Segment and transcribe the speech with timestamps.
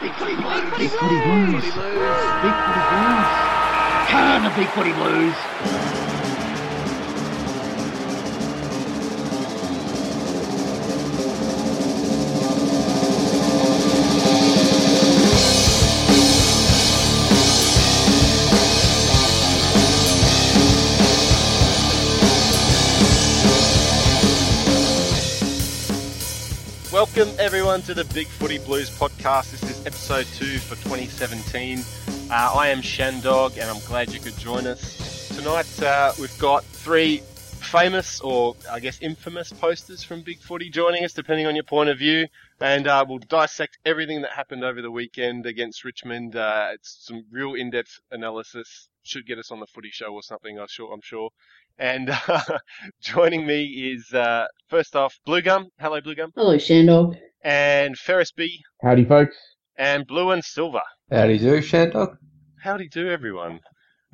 [0.00, 0.62] Big footy blues.
[0.76, 1.64] Big footy blues.
[1.64, 1.86] Big footy blues.
[2.92, 3.28] Blues.
[4.08, 6.25] Can the big footy blues.
[27.16, 29.52] Welcome everyone to the Big Footy Blues podcast.
[29.52, 31.78] This is episode two for 2017.
[32.30, 35.82] Uh, I am Shandog, and I'm glad you could join us tonight.
[35.82, 37.22] Uh, we've got three
[37.62, 41.88] famous, or I guess infamous, posters from Big Footy joining us, depending on your point
[41.88, 42.26] of view,
[42.60, 46.36] and uh, we'll dissect everything that happened over the weekend against Richmond.
[46.36, 48.90] Uh, it's some real in-depth analysis.
[49.06, 50.58] Should get us on the Footy Show or something.
[50.58, 50.92] I'm sure.
[50.92, 51.30] I'm sure.
[51.78, 52.40] And uh,
[53.00, 55.68] joining me is uh, first off Blue Gum.
[55.78, 56.32] Hello, Blue Gum.
[56.34, 57.16] Hello, Shandog.
[57.44, 58.60] And Ferris B.
[58.82, 59.36] Howdy, folks.
[59.78, 60.82] And Blue and Silver.
[61.10, 62.16] Howdy do, Shandog.
[62.62, 63.60] Howdy do, everyone.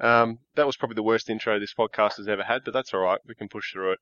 [0.01, 3.01] Um, that was probably the worst intro this podcast has ever had, but that's all
[3.01, 3.21] right.
[3.27, 3.99] We can push through it.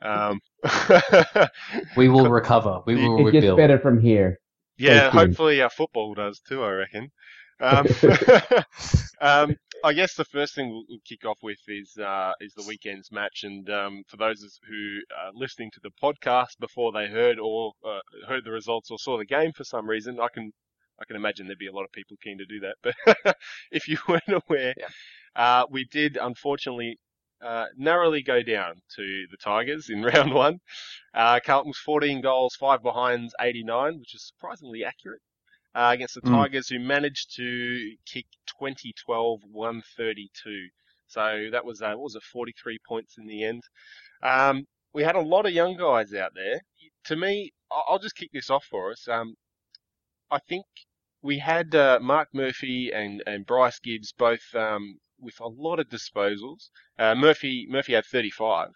[0.00, 0.40] Um,
[1.96, 2.82] We will recover.
[2.86, 4.38] We will It gets better from here.
[4.76, 6.62] yeah, hopefully our football does too.
[6.62, 7.10] I reckon.
[7.60, 7.86] Um,
[9.20, 12.64] um, I guess the first thing we'll, we'll kick off with is uh, is the
[12.66, 17.38] weekend's match, and um, for those who are listening to the podcast before they heard
[17.38, 20.52] or uh, heard the results or saw the game for some reason, I can
[21.00, 22.94] I can imagine there'd be a lot of people keen to do that.
[23.24, 23.36] But
[23.70, 24.88] if you weren't aware, Yeah.
[25.36, 26.98] uh, we did unfortunately
[27.40, 30.58] uh, narrowly go down to the Tigers in round one.
[31.14, 35.22] Uh, Carlton was 14 goals, five behinds, 89, which is surprisingly accurate
[35.78, 36.32] uh, against the Mm.
[36.32, 38.26] Tigers, who managed to kick
[38.58, 40.68] 2012 132.
[41.06, 43.62] So that was uh, what was it, 43 points in the end.
[44.22, 46.60] Um, we had a lot of young guys out there.
[47.04, 49.06] To me, I'll just kick this off for us.
[49.08, 49.34] Um,
[50.30, 50.66] I think
[51.22, 55.88] we had uh, Mark Murphy and, and Bryce Gibbs both um, with a lot of
[55.88, 56.70] disposals.
[56.98, 58.68] Uh, Murphy Murphy had 35.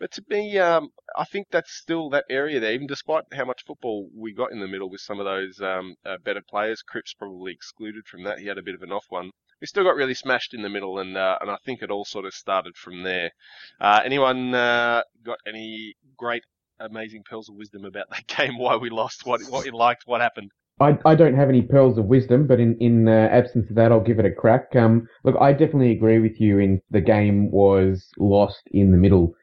[0.00, 3.64] But to me, um, I think that's still that area there, even despite how much
[3.66, 6.80] football we got in the middle with some of those um, uh, better players.
[6.80, 8.38] Cripps probably excluded from that.
[8.38, 9.30] He had a bit of an off one.
[9.60, 12.06] We still got really smashed in the middle, and uh, and I think it all
[12.06, 13.30] sort of started from there.
[13.78, 16.44] Uh, anyone uh, got any great,
[16.78, 18.56] amazing pearls of wisdom about that game?
[18.56, 19.26] Why we lost?
[19.26, 20.04] What what you liked?
[20.06, 20.50] What happened?
[20.80, 23.92] I, I don't have any pearls of wisdom, but in, in uh, absence of that,
[23.92, 24.74] I'll give it a crack.
[24.74, 29.34] Um, look, I definitely agree with you in the game was lost in the middle.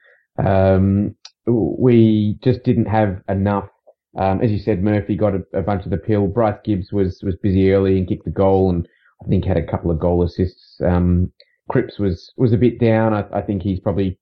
[0.43, 1.15] Um,
[1.45, 3.69] we just didn't have enough.
[4.17, 6.27] Um, as you said, Murphy got a, a bunch of the pill.
[6.27, 8.87] Bryce Gibbs was, was busy early and kicked the goal and
[9.23, 10.79] I think had a couple of goal assists.
[10.85, 11.31] Um,
[11.69, 13.13] Cripps was, was a bit down.
[13.13, 14.17] I, I think he's probably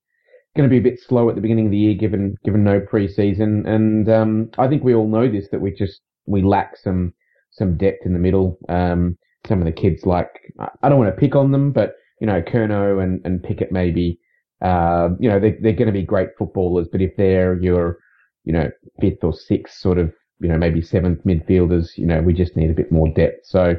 [0.56, 2.80] going to be a bit slow at the beginning of the year given, given no
[2.80, 3.66] preseason.
[3.66, 7.12] And, um, I think we all know this, that we just, we lack some,
[7.52, 8.58] some depth in the middle.
[8.68, 9.16] Um,
[9.46, 12.42] some of the kids like, I- don't want to pick on them, but, you know,
[12.42, 14.18] Curnow and, and Pickett maybe,
[14.66, 17.98] uh, you know, they, they're going to be great footballers, but if they're your,
[18.44, 18.68] you know,
[19.00, 22.70] fifth or sixth sort of, you know, maybe seventh midfielders, you know, we just need
[22.70, 23.46] a bit more depth.
[23.46, 23.76] So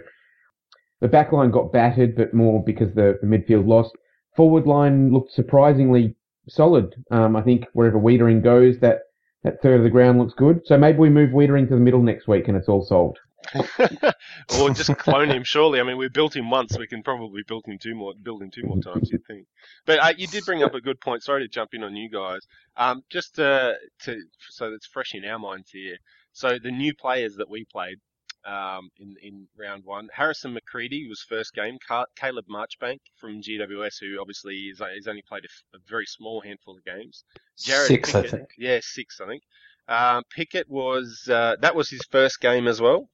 [1.02, 3.92] the back line got battered, but more because the, the midfield lost.
[4.36, 6.16] Forward line looked surprisingly
[6.48, 6.96] solid.
[7.12, 9.00] Um, I think wherever Weitering goes, that,
[9.44, 10.62] that third of the ground looks good.
[10.66, 13.20] So maybe we move Weitering to the middle next week and it's all solved.
[14.60, 15.44] or just clone him.
[15.44, 16.78] Surely, I mean, we built him once.
[16.78, 19.12] We can probably build him two more, build him two more times.
[19.12, 19.48] You'd think?
[19.86, 21.24] But uh, you did bring up a good point.
[21.24, 22.42] Sorry to jump in on you guys.
[22.76, 25.98] Um, just uh, to so that's fresh in our minds here.
[26.34, 27.98] So the new players that we played
[28.46, 31.78] um, in in round one, Harrison Macreadie was first game.
[31.88, 36.06] Ca- Caleb Marchbank from GWS, who obviously is he's only played a, f- a very
[36.06, 37.24] small handful of games.
[37.58, 38.50] Jared Six, I think.
[38.58, 39.44] Yeah, six, I think.
[39.88, 43.10] Um, Pickett was uh, that was his first game as well.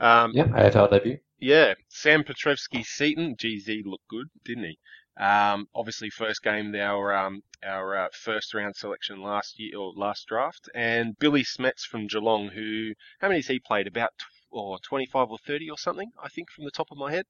[0.00, 1.18] Um, Yep, AFL debut.
[1.40, 4.78] yeah, Sam Petrevski-Seton, GZ looked good, didn't he?
[5.22, 10.26] Um, obviously, first game our um, our uh, first round selection last year or last
[10.28, 13.86] draft, and Billie Smedts from Geelong, who how many has he played?
[13.88, 17.12] About tw- or 25 or 30 or something, I think, from the top of my
[17.12, 17.26] head.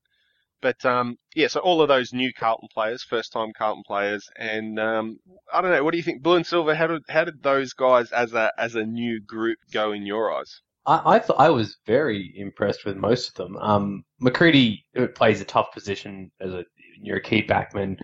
[0.60, 4.78] But um, yeah, so all of those new Carlton players, first time Carlton players, and
[4.78, 5.18] um,
[5.52, 5.84] I don't know.
[5.84, 6.74] What do you think, Blue and Silver?
[6.74, 10.32] How did how did those guys as a as a new group go in your
[10.32, 10.62] eyes?
[10.86, 13.56] I, I thought I was very impressed with most of them.
[13.58, 16.64] Um, Macreadie uh, plays a tough position as a
[17.00, 17.96] you're a key backman,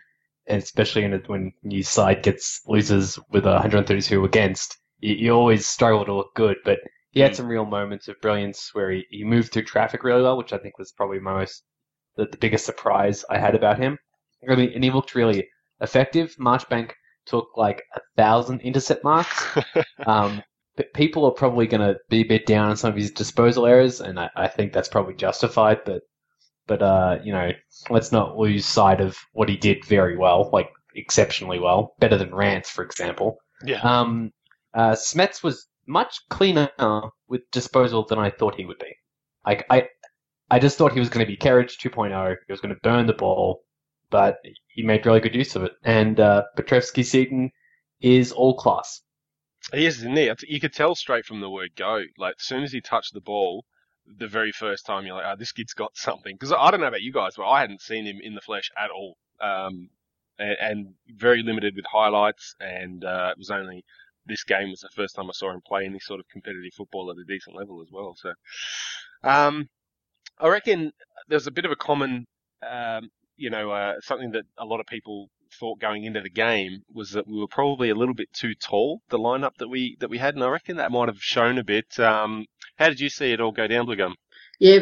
[0.47, 5.33] and especially in a, when your side gets loses with a 132 against, you, you
[5.33, 6.59] always struggle to look good.
[6.65, 6.79] But
[7.11, 7.37] he had Mm.
[7.37, 10.59] some real moments of brilliance where he, he moved through traffic really well, which I
[10.59, 11.65] think was probably my most
[12.17, 13.99] the, the biggest surprise I had about him.
[14.49, 15.49] I mean, and he looked really
[15.81, 16.35] effective.
[16.39, 16.93] Marchbank
[17.27, 19.47] took like a thousand intercept marks.
[20.07, 20.43] Um,
[20.77, 23.65] p- people are probably going to be a bit down on some of his disposal
[23.65, 25.79] errors, and I, I think that's probably justified.
[25.87, 26.03] But
[26.67, 27.53] but uh, you know,
[27.91, 32.35] let's not lose sight of what he did very well, like exceptionally well, better than
[32.35, 33.39] Rance, for example.
[33.65, 33.81] Yeah.
[33.81, 34.33] Um,
[34.75, 36.71] uh, Smedts was much cleaner
[37.29, 38.95] with disposal than I thought he would be.
[39.47, 39.89] Like I,
[40.55, 42.37] I just thought he was going to be Kerridge 2.0.
[42.47, 43.65] He was going to burn the ball,
[44.09, 45.73] but he made really good use of it.
[45.83, 47.51] And uh, Petrevski-Seton
[48.01, 49.01] is all class.
[49.73, 50.31] He is, isn't he?
[50.47, 52.05] You could tell straight from the word go.
[52.19, 53.65] Like, as soon as he touched the ball,
[54.07, 56.37] the very first time, you're like, oh, this kid's got something.
[56.37, 58.71] Because I don't know about you guys, but I hadn't seen him in the flesh
[58.79, 59.17] at all.
[59.41, 59.91] Um,
[60.39, 62.55] and, and, very limited with highlights.
[62.61, 63.85] And uh, it was only
[64.25, 67.11] this game was the first time I saw him play any sort of competitive football
[67.11, 68.15] at a decent level as well.
[68.17, 68.33] So,
[69.25, 69.69] um,
[70.39, 70.93] I reckon
[71.29, 72.27] there's a bit of a common,
[72.69, 75.29] um, you know, uh, something that a lot of people
[75.59, 79.01] thought going into the game was that we were probably a little bit too tall,
[79.09, 81.65] the lineup that we that we had, and I reckon that might have shown a
[81.65, 81.99] bit.
[81.99, 82.47] Um,
[82.77, 84.17] how did you see it all go down, Blue Gum?
[84.59, 84.81] Yeah,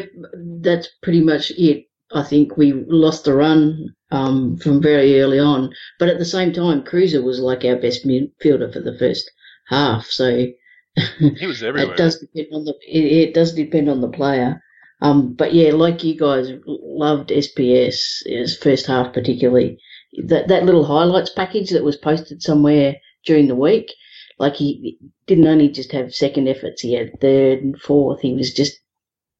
[0.61, 1.85] that's pretty much it.
[2.11, 6.53] I think we lost the run um, from very early on, but at the same
[6.53, 9.31] time, Kreuzer was like our best midfielder for the first
[9.67, 10.05] half.
[10.05, 10.47] So
[11.19, 11.93] he was everywhere.
[11.93, 14.61] it does depend on the it, it does depend on the player.
[15.01, 19.77] Um, but yeah, like you guys loved SPS his first half particularly.
[20.25, 23.91] That that little highlights package that was posted somewhere during the week,
[24.39, 28.21] like he didn't only just have second efforts, he had third and fourth.
[28.21, 28.79] He was just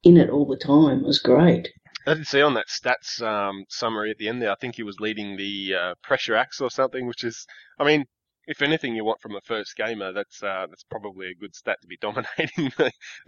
[0.03, 0.99] in it all the time.
[0.99, 1.69] It was great.
[2.05, 4.51] I did see on that stats um, summary at the end there.
[4.51, 7.47] I think he was leading the uh, pressure axe or something, which is,
[7.79, 8.05] I mean,
[8.45, 11.77] if anything you want from a first gamer, that's uh, that's probably a good stat
[11.81, 12.71] to be dominating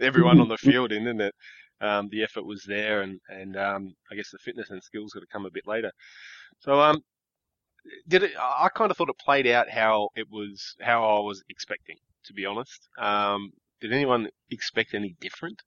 [0.00, 1.34] everyone on the field in, isn't it?
[1.80, 5.20] Um, the effort was there, and and um, I guess the fitness and skills got
[5.20, 5.92] to come a bit later.
[6.60, 7.00] So um,
[8.08, 8.32] did it?
[8.40, 11.96] I kind of thought it played out how it was, how I was expecting,
[12.26, 12.88] to be honest.
[12.98, 13.50] Um,
[13.80, 15.60] did anyone expect any different?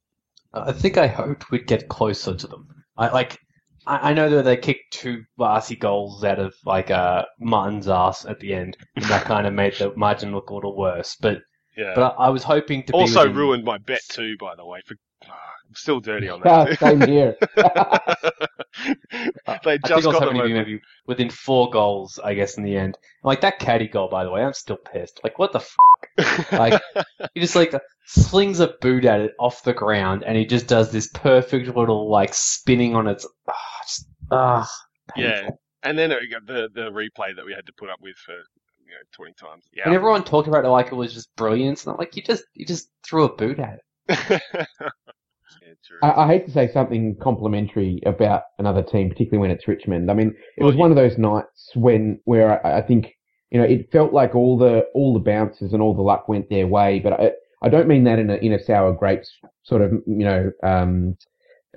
[0.53, 2.67] I think I hoped we'd get closer to them.
[2.97, 3.37] I like.
[3.85, 8.25] I, I know that they kicked two varsity goals out of like uh, Martin's ass
[8.25, 11.15] at the end, and that kind of made the margin look a little worse.
[11.21, 11.37] But
[11.77, 11.93] Yeah.
[11.95, 14.65] but I, I was hoping to also be within- ruined my bet too, by the
[14.65, 14.81] way.
[14.87, 14.95] For,
[15.69, 16.79] I'm still dirty on that.
[16.79, 17.35] same here.
[17.55, 22.19] they I think just I was got hoping them to be maybe within four goals,
[22.23, 22.97] I guess, in the end.
[23.23, 25.19] Like that caddy goal, by the way, I'm still pissed.
[25.23, 26.51] Like, what the fuck?
[26.51, 26.81] Like,
[27.33, 27.73] he just like
[28.05, 32.09] slings a boot at it off the ground, and he just does this perfect little
[32.09, 33.27] like spinning on its.
[33.47, 34.71] Ah, just, ah,
[35.15, 35.49] yeah,
[35.83, 38.33] and then it got the the replay that we had to put up with for
[38.33, 39.65] you know 20 times.
[39.73, 39.83] Yeah.
[39.85, 41.83] And everyone talked about it like it was just brilliant.
[41.83, 44.41] And I'm like, you just you just threw a boot at it.
[46.01, 50.09] I, I hate to say something complimentary about another team, particularly when it's Richmond.
[50.09, 50.81] I mean, it Well, was yeah.
[50.81, 53.13] one of those nights when where I, I think
[53.51, 56.49] you know it felt like all the all the bounces and all the luck went
[56.49, 57.31] their way, but I,
[57.61, 59.31] I don't mean that in a in a sour grapes
[59.63, 61.17] sort of you know um,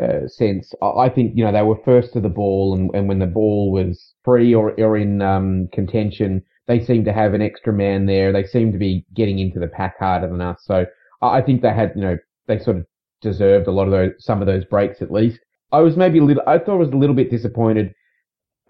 [0.00, 0.72] uh, sense.
[0.82, 3.26] I, I think you know they were first to the ball, and, and when the
[3.26, 8.06] ball was free or or in um, contention, they seemed to have an extra man
[8.06, 8.32] there.
[8.32, 10.60] They seemed to be getting into the pack harder than us.
[10.64, 10.86] So
[11.20, 12.86] I, I think they had you know they sort of
[13.22, 15.40] deserved a lot of those, some of those breaks at least.
[15.72, 17.94] I was maybe a little, I thought I was a little bit disappointed.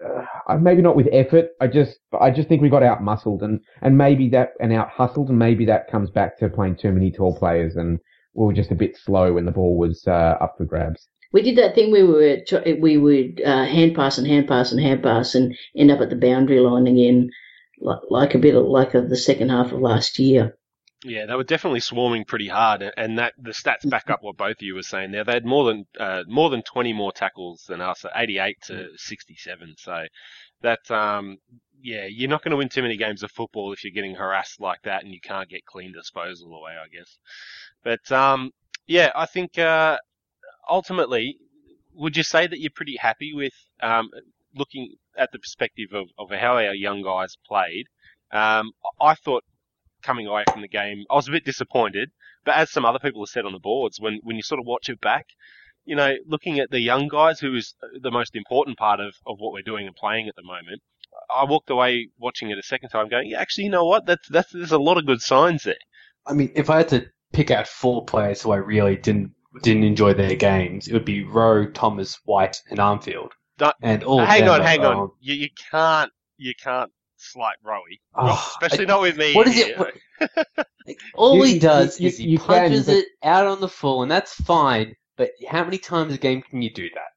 [0.03, 1.49] Uh, maybe not with effort.
[1.59, 4.89] I just, I just think we got out muscled and, and maybe that, and out
[4.89, 7.99] hustled and maybe that comes back to playing too many tall players and
[8.33, 11.07] we were just a bit slow when the ball was, uh, up for grabs.
[11.31, 14.71] We did that thing where we were we would uh, hand pass and hand pass
[14.71, 17.31] and hand pass and end up at the boundary line again,
[17.79, 20.55] like, like a bit of, like of the second half of last year.
[21.05, 24.57] Yeah, they were definitely swarming pretty hard, and that the stats back up what both
[24.57, 25.25] of you were saying there.
[25.25, 29.75] They had more than uh, more than 20 more tackles than us, 88 to 67.
[29.77, 30.05] So
[30.61, 31.39] that, um,
[31.81, 34.61] yeah, you're not going to win too many games of football if you're getting harassed
[34.61, 37.17] like that and you can't get clean disposal away, I guess.
[37.83, 38.51] But um,
[38.87, 39.97] yeah, I think uh,
[40.69, 41.37] ultimately,
[41.93, 44.09] would you say that you're pretty happy with um,
[44.55, 47.87] looking at the perspective of, of how our young guys played?
[48.31, 49.43] Um, I thought
[50.03, 52.11] coming away from the game, I was a bit disappointed.
[52.45, 54.65] But as some other people have said on the boards, when when you sort of
[54.65, 55.27] watch it back,
[55.85, 59.37] you know, looking at the young guys, who is the most important part of, of
[59.39, 60.81] what we're doing and playing at the moment,
[61.33, 64.05] I walked away watching it a second time, going, yeah, actually, you know what?
[64.05, 65.75] That's that's there's a lot of good signs there.
[66.25, 69.31] I mean, if I had to pick out four players who I really didn't
[69.61, 73.29] didn't enjoy their games, it would be Rowe, Thomas, White, and Armfield.
[73.57, 75.11] Don't- and all of hang them on, hang on.
[75.19, 76.91] You you can't you can't
[77.31, 79.33] slight Rowie, Oh, especially I- not with me.
[79.33, 79.75] What is here.
[80.19, 80.47] it?
[80.87, 83.59] Like, all You- he does you- is he you can, punches but- it out on
[83.61, 84.95] the full, and that's fine.
[85.17, 87.11] But how many times a game can you do that?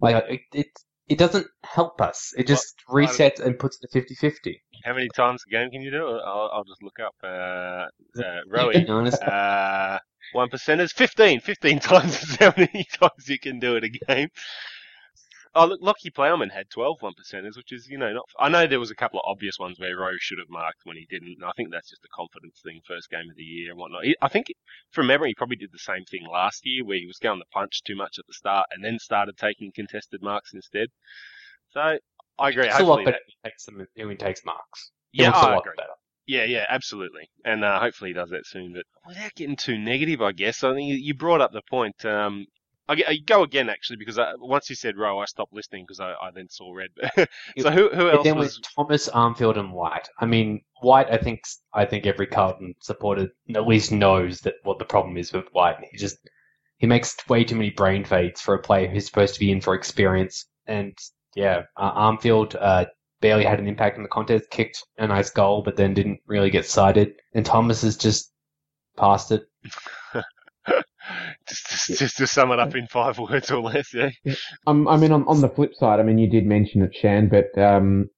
[0.00, 2.34] Like it, it's it doesn't help us.
[2.36, 4.60] It just Well, I- resets and puts it to 50-50.
[4.84, 6.20] How many times a game can you do it?
[6.24, 7.14] I'll, I'll just look up.
[7.24, 7.86] Uh, uh,
[8.16, 8.86] You Rowie.
[8.86, 9.98] know, and it's- Uh,
[10.34, 11.40] one percenters, 15.
[11.40, 14.28] 15 times is how many times you can do it a game.
[15.58, 18.24] Oh, look, Lachie Plowman had 12 one percenters, which is, you know, not.
[18.38, 20.96] I know there was a couple of obvious ones where Rowe should have marked when
[20.96, 21.36] he didn't.
[21.40, 24.04] And I think that's just a confidence thing, first game of the year and whatnot.
[24.04, 24.46] He, I think,
[24.92, 27.44] from memory, he probably did the same thing last year where he was going the
[27.52, 30.88] punch too much at the start and then started taking contested marks instead.
[31.70, 31.98] So,
[32.38, 32.66] I agree.
[32.68, 34.90] it's a lot Hopefully better that- he takes, them, when he takes marks.
[35.10, 35.72] He yeah, I agree.
[35.76, 35.88] better.
[36.26, 37.30] Yeah, yeah, absolutely.
[37.44, 38.74] And uh, hopefully he does that soon.
[38.74, 42.04] But without getting too negative, I guess, I think you- you brought up the point.
[42.04, 42.46] Um,
[42.88, 46.00] I, I go again, actually, because I, once you said row, I stopped listening because
[46.00, 46.88] I, I then saw red.
[47.58, 48.56] so who, who else then was...
[48.56, 50.08] with Thomas, Armfield, and White.
[50.18, 51.10] I mean, White.
[51.10, 51.42] I think
[51.74, 55.76] I think every Carlton supporter at least knows that what the problem is with White.
[55.90, 56.16] He just
[56.78, 59.60] he makes way too many brain fades for a player who's supposed to be in
[59.60, 60.46] for experience.
[60.66, 60.96] And
[61.34, 62.86] yeah, uh, Armfield uh,
[63.20, 64.50] barely had an impact in the contest.
[64.50, 67.14] Kicked a nice goal, but then didn't really get cited.
[67.34, 68.32] And Thomas is just
[68.96, 69.42] past it.
[71.48, 74.10] just, just, just to sum it up in five words or less, yeah.
[74.66, 77.28] Um, I mean, on, on the flip side, I mean, you did mention it, Shan,
[77.28, 78.08] but um,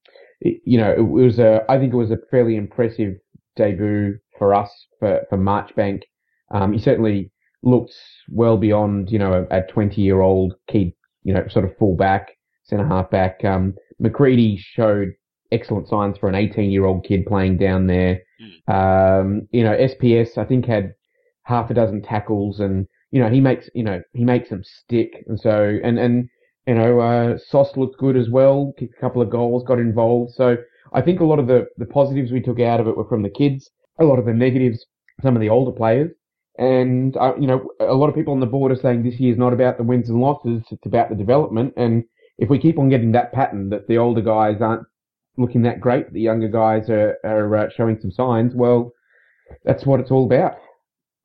[0.41, 1.65] it- you know, it was a.
[1.69, 3.15] I think it was a fairly impressive
[3.57, 6.03] debut for us for for Marchbank.
[6.51, 7.31] Um, he certainly
[7.63, 7.95] looked
[8.29, 10.93] well beyond, you know, a 20 year old kid,
[11.23, 12.31] you know, sort of full back,
[12.65, 13.45] centre half back.
[13.45, 15.13] Um, Macreadie showed
[15.53, 18.21] excellent signs for an 18 year old kid playing down there.
[18.67, 20.95] Um, you know, SPS, I think had
[21.51, 25.25] half a dozen tackles and, you know, he makes, you know, he makes them stick.
[25.27, 26.29] And so, and, and,
[26.67, 30.33] you know, uh, Sauce looked good as well, kicked a couple of goals, got involved.
[30.35, 30.57] So
[30.93, 33.23] I think a lot of the, the positives we took out of it were from
[33.23, 34.87] the kids, a lot of the negatives,
[35.23, 36.13] some of the older players.
[36.59, 39.33] And, uh, you know, a lot of people on the board are saying this year
[39.33, 41.75] is not about the wins and losses, it's about the development.
[41.77, 42.05] And
[42.39, 44.87] if we keep on getting that pattern that the older guys aren't
[45.37, 48.93] looking that great, the younger guys are, are uh, showing some signs, well,
[49.65, 50.55] that's what it's all about.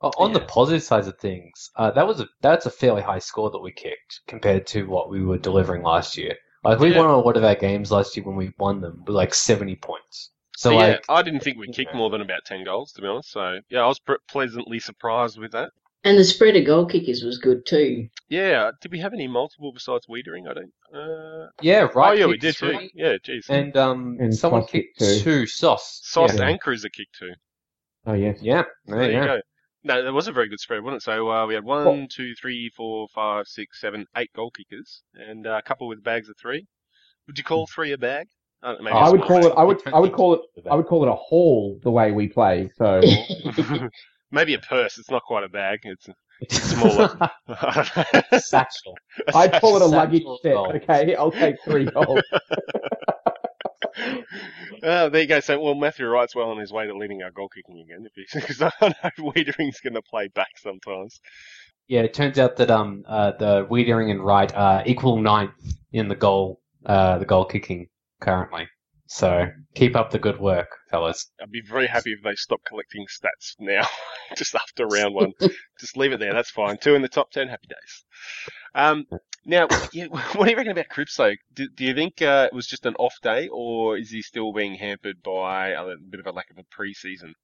[0.02, 3.20] O- On the positive sides of things, uh, that was a that's a fairly high
[3.20, 6.36] score that we kicked compared to what we were delivering last year.
[6.64, 7.00] Like we Yeah.
[7.00, 9.76] won a lot of our games last year when we won them with like seventy
[9.76, 10.32] points.
[10.58, 11.98] So yeah, like, I didn't think we kicked Yeah.
[11.98, 13.32] more than about 10 goals, to be honest.
[13.32, 15.72] So, yeah, I was pre- pleasantly surprised with that.
[16.06, 18.08] And the spread of goal kickers was good too.
[18.30, 20.48] Yeah, did we have any multiple besides Weitering?
[20.50, 20.74] I don't.
[20.94, 22.12] Uh, yeah, right.
[22.12, 22.90] oh, yeah, we did three, too.
[22.94, 23.50] Yeah, jeez.
[23.50, 25.42] And um, And someone kicked kicked two.
[25.42, 25.46] two.
[25.48, 26.00] Sauce.
[26.04, 26.48] Sauce Yeah.
[26.48, 27.34] and Cruiser kicked too.
[28.06, 28.34] Oh, yeah.
[28.40, 28.64] Yeah.
[28.86, 29.36] There There you you go.
[29.38, 29.42] go.
[29.86, 31.06] No, that was a very good spread, wasn't it?
[31.06, 35.46] So uh, we had one, two, three, four, five, six, seven, eight goal kickers, and
[35.46, 36.66] uh, a couple with bags of three.
[37.28, 38.26] Would you call three a bag?
[38.64, 39.54] I, know, I would call a it.
[39.56, 39.82] I would.
[39.86, 40.42] I would call it.
[40.56, 40.66] it.
[40.68, 42.72] I would call it a haul the way we play.
[42.78, 43.00] So
[44.32, 44.98] maybe a purse.
[44.98, 45.82] It's not quite a bag.
[45.84, 46.08] It's
[46.50, 47.20] smaller.
[48.40, 48.98] satchel.
[49.36, 50.56] I'd call it a Satchel luggage of set.
[50.56, 52.24] Okay, I'll take three goals.
[53.98, 55.40] Uh, there you go.
[55.40, 58.62] So, well, Matthew Wright's well on his way to leading our goal kicking again, because
[58.62, 61.20] I know Weitering's going to play back sometimes.
[61.88, 65.54] Yeah, it turns out that um uh, the Weitering and Wright are equal ninth
[65.94, 67.88] in the goal uh the goal kicking
[68.20, 68.68] currently.
[69.08, 71.30] So keep up the good work, fellas.
[71.42, 73.88] I'd be very happy if they stop collecting stats now,
[74.36, 75.34] just after round one.
[75.80, 76.34] just leave it there.
[76.34, 76.78] That's fine.
[76.78, 77.48] Two in the top ten.
[77.48, 78.06] Happy days.
[78.74, 79.06] Um,
[79.46, 81.36] now, what do you reckon about Cripso?
[81.54, 84.52] Do, do you think uh, it was just an off day, or is he still
[84.54, 87.36] being hampered by a bit of a lack of a pre-season?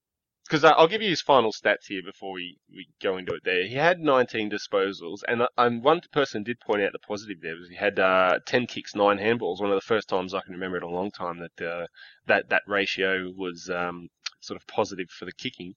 [0.52, 3.42] Because I'll give you his final stats here before we, we go into it.
[3.42, 7.38] There, he had 19 disposals, and uh, and one person did point out the positive
[7.40, 9.62] there was he had uh, 10 kicks, nine handballs.
[9.62, 11.86] One of the first times I can remember in a long time that uh,
[12.26, 14.10] that that ratio was um,
[14.42, 15.72] sort of positive for the kicking.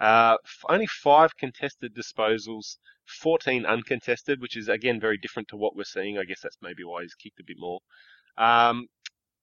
[0.00, 0.38] Uh,
[0.70, 2.78] only five contested disposals,
[3.20, 6.16] 14 uncontested, which is again very different to what we're seeing.
[6.16, 7.80] I guess that's maybe why he's kicked a bit more.
[8.38, 8.86] Um,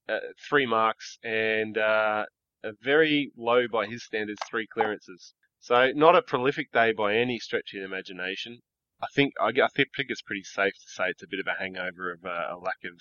[0.09, 0.19] uh,
[0.49, 2.25] three marks and uh,
[2.65, 5.33] a very low by his standards, three clearances.
[5.59, 8.59] So not a prolific day by any stretch of the imagination.
[9.01, 11.61] I think I, I think it's pretty safe to say it's a bit of a
[11.61, 12.99] hangover of uh, a lack of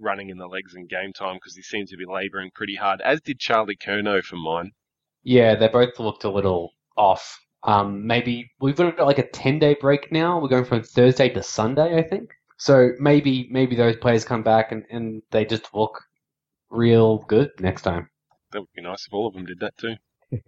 [0.00, 3.00] running in the legs in game time because he seems to be labouring pretty hard,
[3.00, 4.72] as did Charlie Curnow for mine.
[5.22, 7.38] Yeah, they both looked a little off.
[7.64, 10.40] Um, maybe we've got like a ten day break now.
[10.40, 12.30] We're going from Thursday to Sunday, I think.
[12.56, 16.02] So maybe maybe those players come back and, and they just look
[16.70, 18.08] real good next time.
[18.52, 19.94] That would be nice if all of them did that too.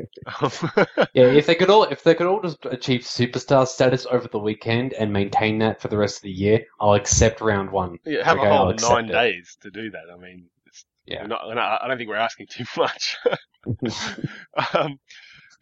[1.15, 4.39] Yeah, if they could all if they could all just achieve superstar status over the
[4.39, 7.97] weekend and maintain that for the rest of the year, I'll accept round one.
[8.05, 9.13] yeah, have Okay, a whole nine it.
[9.13, 10.03] days to do that.
[10.13, 11.23] I mean, it's, Yeah.
[11.23, 13.17] we're not, we're not- I don't think we're asking too much.
[14.75, 14.99] um,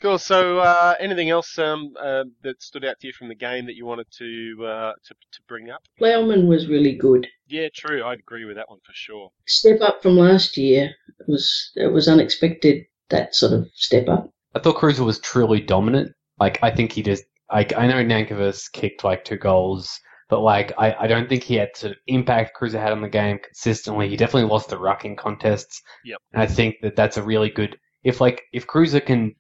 [0.00, 0.19] Cool.
[0.19, 3.75] So, uh, anything else um, uh, that stood out to you from the game that
[3.75, 5.83] you wanted to uh, to, to bring up?
[5.99, 7.26] Plowman was really good.
[7.49, 8.05] Yeah, true.
[8.05, 9.31] I'd agree with that one for sure.
[9.47, 10.90] Step up from last year.
[11.19, 14.31] It was it was unexpected that sort of step up.
[14.55, 16.12] I thought Cruiser was truly dominant.
[16.38, 20.73] Like, I think he just, like, I know Nankervis kicked like two goals, but like,
[20.78, 24.09] I, I don't think he had sort of impact Cruiser had on the game consistently.
[24.09, 25.83] He definitely lost the rucking contests.
[26.05, 26.19] Yep.
[26.33, 29.35] And I think that that's a really good, if like, if Cruiser can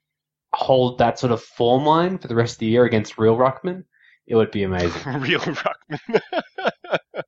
[0.54, 3.84] hold that sort of form line for the rest of the year against real Ruckman,
[4.26, 5.00] it would be amazing.
[5.20, 6.20] Real ruckman.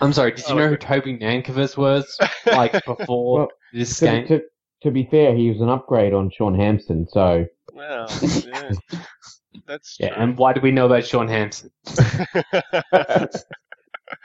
[0.00, 0.76] I'm sorry, did you Oh, know who.
[0.76, 2.16] Toby Nankervis was?
[2.46, 4.26] Like, before Well, this To, game?
[4.28, 4.42] to,
[4.82, 8.06] to be fair, he was an upgrade on Shaun Hampson, so Wow.
[8.22, 8.70] Yeah.
[9.66, 11.70] That's Yeah, and why do we know about Shaun Hampson?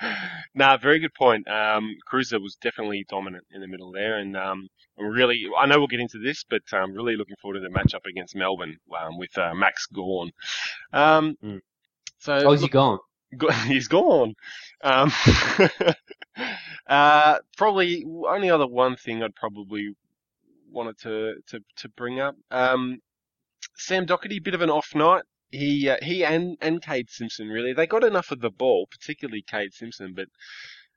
[0.56, 1.48] nah, very good point.
[1.48, 4.68] Um, Cruiser was definitely dominant in the middle there, and um,
[5.00, 7.70] I'm really, I know we'll get into this, but I'm really looking forward to the
[7.74, 10.32] matchup against Melbourne um, with uh, Max Gawn.
[10.92, 11.62] Um, Mm.
[12.20, 13.00] So How's he look, gone?
[13.38, 14.34] go- he's gone.
[14.82, 15.12] Um,
[16.88, 19.96] uh, probably only other one thing I'd probably
[20.72, 22.36] wanted to to, to bring up.
[22.52, 23.00] Um,
[23.78, 25.24] Sam Doherty, bit of an off night.
[25.54, 29.44] He uh, he and and Kade Simpson really they got enough of the ball, particularly
[29.44, 30.28] Kade Simpson, but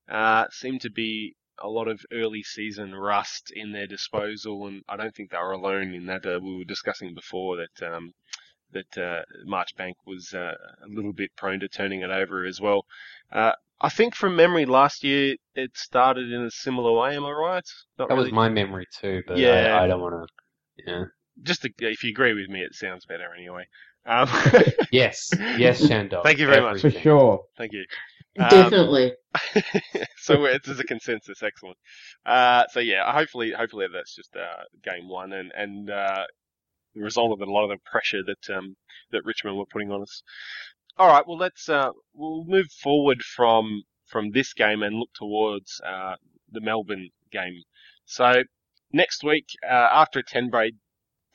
[0.09, 4.97] uh, seemed to be a lot of early season rust in their disposal, and I
[4.97, 6.25] don't think they were alone in that.
[6.25, 8.15] Uh, we were discussing before that um,
[8.73, 12.87] that uh, Marchbank was uh, a little bit prone to turning it over as well.
[13.31, 17.15] Uh, I think from memory, last year it started in a similar way.
[17.15, 17.69] Am I right?
[17.99, 19.77] Not That was my memory too, but Yeah.
[19.79, 20.83] I, I don't want to.
[20.87, 21.05] Yeah.
[21.43, 23.67] Just to, if you agree with me, it sounds better anyway.
[24.07, 24.29] Um,
[24.93, 26.21] Yes, yes, Shandor.
[26.23, 26.81] Thank you very much.
[26.81, 27.45] for sure.
[27.59, 27.85] thank you.
[28.39, 29.15] Um, Definitely.
[30.19, 31.43] so it is a consensus.
[31.43, 31.79] Excellent.
[32.27, 36.25] Uh, so yeah, hopefully, hopefully that's just uh, game one and and uh,
[36.95, 38.77] the result of a lot of the pressure that um,
[39.11, 40.23] that Richmond were putting on us.
[40.99, 45.81] All right, well let's uh, we'll move forward from from this game and look towards
[45.83, 46.17] uh,
[46.53, 47.63] the Melbourne game.
[48.05, 48.43] So
[48.93, 50.75] next week, uh, after a ten break.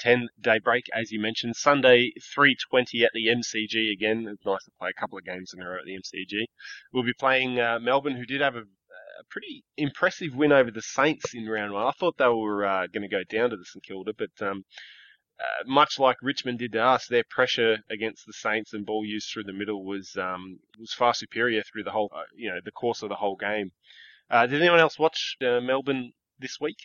[0.02, 1.56] 10 day break, as you mentioned.
[1.56, 4.28] Sunday, 3.20 at the MCG again.
[4.28, 6.46] It's nice to play a couple of games in a row at the MCG.
[6.92, 10.82] We'll be playing uh, Melbourne, who did have a, a pretty impressive win over the
[10.82, 11.86] Saints in round one.
[11.86, 14.66] I thought they were uh, going to go down to the St Kilda, but um,
[15.40, 19.30] uh, much like Richmond did to us, their pressure against the Saints and ball use
[19.32, 22.72] through the middle was um, was far superior through the whole, uh, you know, the
[22.72, 23.72] course of the whole game.
[24.32, 26.78] Uh, did anyone else watch uh, Melbourne this week?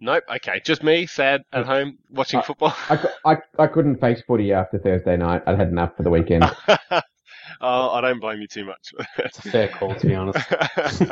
[0.00, 0.24] Nope.
[0.36, 2.74] Okay, just me, sad at home watching Uh, football.
[2.88, 5.42] I, I, I couldn't face footy after Thursday night.
[5.46, 6.44] I'd had enough for the weekend.
[7.60, 8.94] oh, I don't blame you too much.
[9.18, 10.38] It's a fair call, to be honest.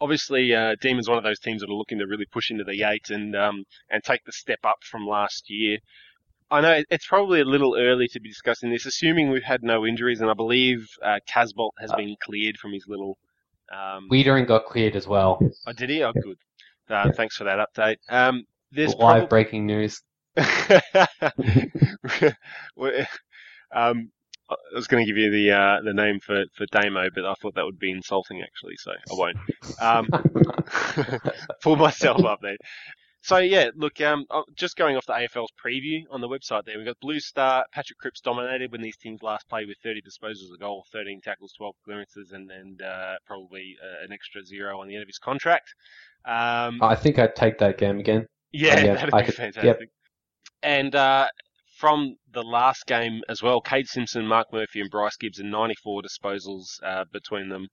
[0.00, 2.84] Obviously, uh, Demon's one of those teams that are looking to really push into the
[2.84, 5.78] eight and um, and take the step up from last year.
[6.50, 9.84] I know it's probably a little early to be discussing this, assuming we've had no
[9.86, 13.18] injuries, and I believe uh, Casboult has Uh, been cleared from his little.
[13.72, 15.38] Um, Weitering got cleared as well.
[15.66, 16.02] Oh, did he?
[16.02, 16.38] Oh, good.
[16.90, 17.12] Uh, Yeah.
[17.12, 17.96] Thanks for that update.
[18.08, 19.26] Um, there's Live probably.
[19.28, 20.02] breaking news.
[23.72, 24.10] Um,
[24.50, 27.34] I was going to give you the uh, the name for, for Damo, but I
[27.40, 29.36] thought that would be insulting actually, so I won't.
[29.80, 30.08] Um,
[31.62, 32.56] pull myself up there.
[33.22, 36.78] So yeah, look, um, uh, just going off the AFL's preview on the website there,
[36.78, 40.52] we've got Blue Star, Patrick Cripps dominated when these teams last played with 30 disposals
[40.52, 44.88] of goal, 13 tackles, 12 clearances, and and uh, probably uh, an extra zero on
[44.88, 45.74] the end of his contract.
[46.24, 48.26] Um, I think I'd take that game again.
[48.52, 49.64] yeah, yeah, that'd I be could- fantastic.
[49.64, 49.88] yep.
[50.62, 51.28] And uh,
[51.76, 56.02] from the last game as well, Kade Simpson, Mark Murphy, and Bryce Gibbs, and 94
[56.02, 57.68] disposals uh, between them.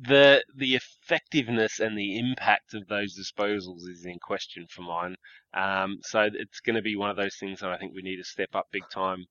[0.00, 5.16] The the effectiveness and the impact of those disposals is in question for mine.
[5.54, 8.16] Um, so it's going to be one of those things that I think we need
[8.16, 9.26] to step up big time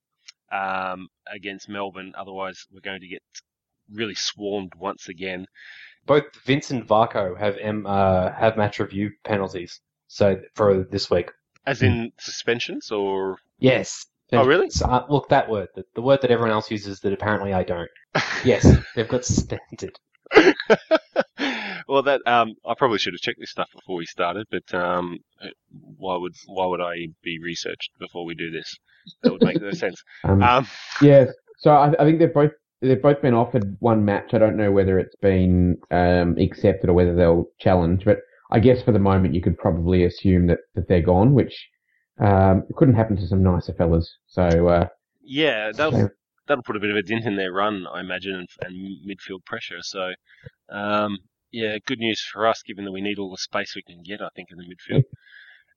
[0.51, 2.13] um, against Melbourne.
[2.17, 3.23] Otherwise, we're going to get
[3.91, 5.45] really swarmed once again.
[6.05, 9.79] Both Vince and Varco have M, uh, have match review penalties.
[10.07, 11.31] So for this week.
[11.65, 14.07] As in suspensions, or Yes.
[14.33, 14.69] Oh, really?
[14.69, 17.63] So, uh, look, that word, the, the word that everyone else uses that apparently I
[17.63, 17.89] don't.
[18.43, 19.99] Yes, they've got suspended.
[21.87, 25.19] well, that um, I probably should have checked this stuff before we started, but um,
[25.97, 28.75] why would why would I be researched before we do this?
[29.23, 30.01] That would make no sense.
[30.23, 30.67] Um, Um,
[31.01, 31.25] yeah,
[31.59, 34.33] so I, I think they've both they've both been offered one match.
[34.33, 38.19] I don't know whether it's been um, accepted or whether they'll challenge, but
[38.51, 41.69] I guess for the moment you could probably assume that, that they're gone, which
[42.19, 44.17] um, couldn't happen to some nicer fellas.
[44.27, 44.87] So uh,
[45.23, 46.09] yeah, that'll shame.
[46.47, 49.45] That'll put a bit of a dent in their run, I imagine, and, and midfield
[49.45, 49.81] pressure.
[49.81, 50.11] So,
[50.69, 51.17] um,
[51.51, 54.21] yeah, good news for us, given that we need all the space we can get.
[54.21, 55.03] I think in the midfield.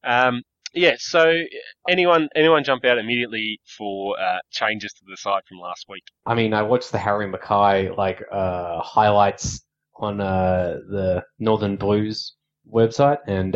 [0.04, 0.42] Um,
[0.74, 0.94] yeah.
[0.98, 1.42] So
[1.88, 6.04] anyone anyone jump out immediately for uh, changes to the side from last week?
[6.26, 9.64] I mean, I watched the Harry McKay like uh, highlights
[9.96, 12.34] on uh, the Northern Blues
[12.72, 13.54] website, and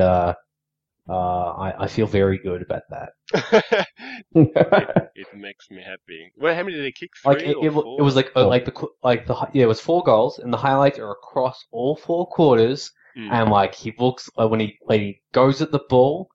[1.08, 1.12] uh,
[1.52, 3.10] I, I feel very good about that.
[4.34, 6.32] it makes me happy.
[6.36, 7.10] Well, how many did he kick?
[7.24, 8.00] Three Like it, or it, four?
[8.00, 8.50] it was like uh, Four.
[8.50, 11.96] like the like the yeah, it was four goals, and the highlights are across all
[11.96, 12.90] four quarters.
[13.16, 13.30] Mm.
[13.32, 16.28] And like he looks uh, when he when he goes at the ball,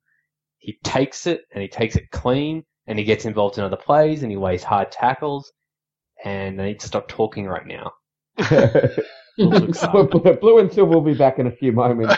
[0.57, 4.23] he takes it and he takes it clean, and he gets involved in other plays,
[4.23, 5.51] and he weighs hard tackles.
[6.25, 7.91] And I need to stop talking right now.
[9.37, 9.67] Blue,
[10.07, 12.15] Blue- Blue and Silver will be back in a few moments.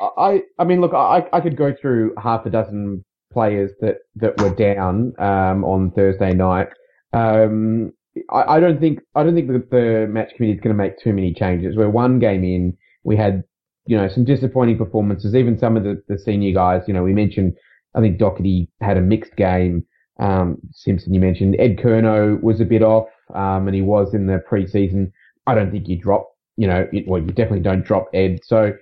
[0.00, 4.40] I, I mean, look, I, I could go through half a dozen players that, that
[4.40, 6.68] were down um, on Thursday night.
[7.12, 7.92] Um,
[8.30, 11.12] I, I don't think I don't think the match committee is going to make too
[11.12, 11.76] many changes.
[11.76, 12.76] We're one game in.
[13.04, 13.42] We had
[13.86, 15.34] you know some disappointing performances.
[15.34, 16.82] Even some of the, the senior guys.
[16.86, 17.54] You know, we mentioned.
[17.94, 19.84] I think Doherty had a mixed game.
[20.18, 24.26] Um, Simpson, you mentioned Ed Curnow was a bit off, um, and he was in
[24.26, 25.10] the preseason.
[25.46, 26.28] I don't think you drop.
[26.56, 28.40] You know, it, well, you definitely don't drop Ed.
[28.44, 28.72] So.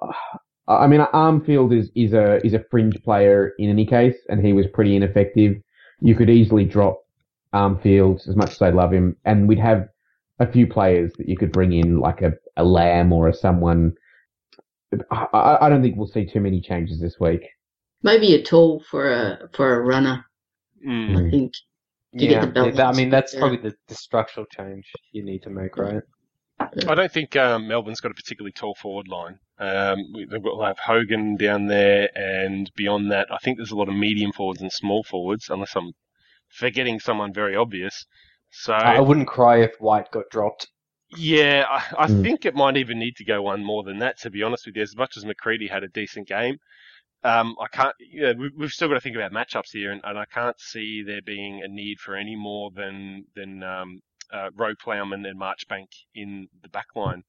[0.00, 0.12] Uh,
[0.68, 4.52] I mean, Armfield is, is a is a fringe player in any case, and he
[4.52, 5.56] was pretty ineffective.
[6.00, 7.02] You could easily drop
[7.52, 9.88] Armfield as much as I love him, and we'd have
[10.38, 13.92] a few players that you could bring in, like a, a Lamb or a someone.
[15.10, 17.42] I, I- I don't think we'll see too many changes this week.
[18.02, 20.24] Maybe a tall for a for a runner.
[20.86, 21.26] Mm.
[21.26, 21.52] I think.
[22.12, 23.40] Yeah, the balance that- I mean that's yeah.
[23.40, 26.02] probably the, the structural change you need to make, right?
[26.88, 29.38] I don't think um, Melbourne's got a particularly tall forward line.
[29.58, 33.76] Um, we, they've got like Hogan down there, and beyond that, I think there's a
[33.76, 35.92] lot of medium forwards and small forwards, unless I'm
[36.48, 38.06] forgetting someone very obvious.
[38.50, 40.68] So I wouldn't cry if White got dropped.
[41.16, 42.22] yeah, I, I Mm.
[42.22, 44.18] think it might even need to go one more than that.
[44.20, 46.58] To be honest with you, as much as Macreadie had a decent game,
[47.24, 47.94] um, I can't.
[48.00, 51.02] Yeah, we, we've still got to think about matchups here, and, and I can't see
[51.02, 54.00] there being a need for any more than than um,
[54.32, 57.22] uh, Rowe Plowman and Marchbank in the back line.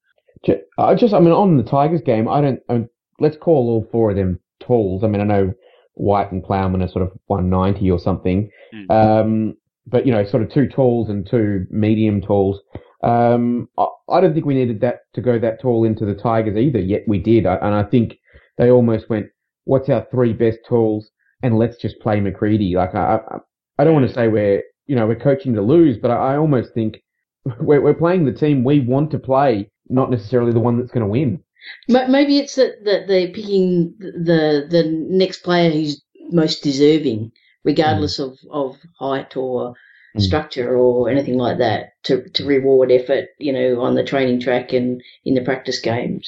[0.77, 2.59] I just, I mean, on the Tigers game, I don't.
[2.69, 5.03] I mean, let's call all four of them talls.
[5.03, 5.53] I mean, I know
[5.93, 8.91] White and Plowman are sort of 190 or something, Hmm.
[8.91, 12.59] um, but you know, sort of two talls and two medium talls.
[13.03, 16.57] Um, I, I don't think we needed that to go that tall into the Tigers
[16.57, 16.79] either.
[16.79, 18.15] Yet we did, I, and I think
[18.57, 19.27] they almost went,
[19.65, 21.09] "What's our three best talls?"
[21.43, 22.75] And let's just play Macreadie.
[22.75, 23.37] Like I, I,
[23.79, 24.61] I don't want to say we're,
[24.91, 27.01] you know, we're coaching to lose, but I, I almost think
[27.61, 31.05] we're, we're playing the team we want to play, not necessarily the one that's going
[31.05, 31.41] to win.
[31.87, 34.83] Ma- Maybe it's that, that they're picking the the
[35.23, 37.31] next player who's most deserving,
[37.63, 39.75] regardless of, of height or
[40.13, 40.21] Mm.
[40.23, 44.73] structure or anything like that, to to reward effort, you know, on the training track
[44.73, 46.27] and in the practice games.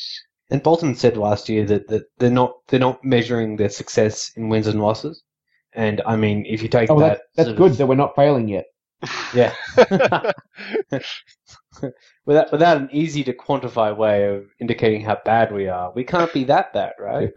[0.50, 4.48] And Bolton said last year that, that they're not they're not measuring their success in
[4.48, 5.22] wins and losses.
[5.76, 8.16] And I mean, if you take Oh, that, that's, that's good of- that we're not
[8.16, 8.66] failing yet.
[9.34, 9.54] yeah.
[12.26, 16.32] without without an easy to quantify way of indicating how bad we are, we can't
[16.32, 17.30] be that bad, right?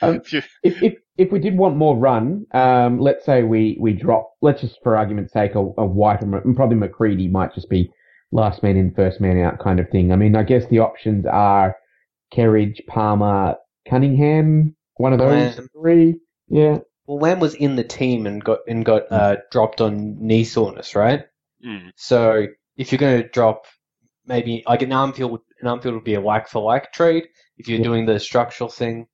[0.00, 3.92] Um, If If, if if we did want more run, um, let's say we, we
[3.92, 7.68] drop, let's just for argument's sake, a, a White and, and probably Macreadie might just
[7.70, 7.90] be
[8.32, 10.12] last man in, first man out kind of thing.
[10.12, 11.76] I mean, I guess the options are
[12.34, 13.56] Kerridge, Palmer,
[13.88, 15.68] Cuningham, one of those Lamb.
[15.72, 16.20] three.
[16.48, 16.78] Yeah.
[17.06, 20.94] Well, Lamb was in the team and got and got uh, dropped on knee soreness,
[20.94, 21.24] right?
[21.64, 21.92] Mm.
[21.96, 23.66] So if you're going to drop
[24.26, 27.28] maybe like an Armfield, an Armfield would be a like for like trade.
[27.58, 27.84] If you're Yeah.
[27.84, 29.06] doing the structural thing,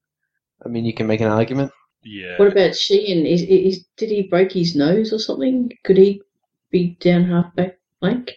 [0.65, 1.73] I mean, you can make an argument.
[2.03, 2.37] Yeah.
[2.39, 3.27] What about Sheehan?
[3.27, 5.71] Is, is did he break his nose or something?
[5.85, 6.23] Could he
[6.71, 8.33] be down half halfback blank?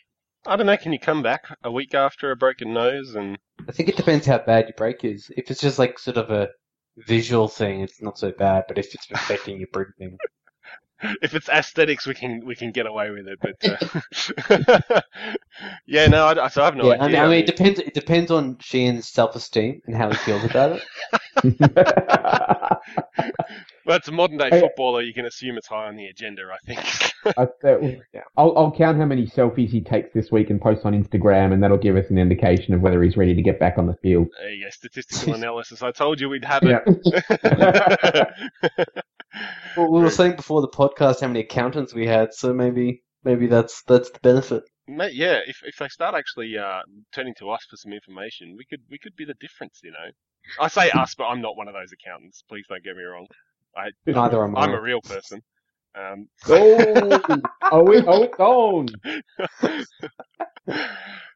[0.46, 0.78] I don't know.
[0.78, 3.16] Can you come back a week after a broken nose?
[3.16, 5.32] And I think it depends how bad your break is.
[5.36, 6.50] If it's just like sort of a
[6.98, 8.66] visual thing, it's not so bad.
[8.68, 10.18] But if it's affecting your breathing,
[11.22, 13.40] if it's aesthetics, we can we can get away with it.
[13.42, 13.56] But
[14.90, 15.02] uh,
[15.86, 17.08] yeah, no, I, so I have no yeah, I idea.
[17.08, 17.80] mean, I mean, it depends.
[17.80, 20.84] It depends on Sheehan's self-esteem and how he feels about it.
[23.86, 25.02] Well, it's a modern day footballer.
[25.04, 26.42] You can assume it's high on the agenda.
[26.52, 26.80] I think.
[27.38, 28.02] I, that,
[28.36, 31.62] I'll, I'll count how many selfies he takes this week and post on Instagram, and
[31.62, 34.28] that'll give us an indication of whether he's ready to get back on the field.
[34.40, 34.70] there you go.
[34.72, 35.84] Statistical analysis.
[35.84, 36.80] I told you we'd have Yeah.
[39.36, 39.78] It.
[39.78, 43.48] Well, we were saying before the podcast how many accountants we had, so maybe maybe
[43.48, 44.64] that's that's the benefit.
[44.88, 46.82] Mate, yeah, if if they start actually uh,
[47.14, 50.12] turning to us for some information, we could we could be the difference, you know.
[50.60, 52.44] I say us, but I'm not one of those accountants.
[52.48, 53.26] Please don't get me wrong.
[53.76, 54.62] I Neither am I.
[54.62, 54.78] I'm I.
[54.78, 55.42] a real person.
[55.98, 57.20] Um, oh,
[57.72, 58.88] oh, it, oh, it's on.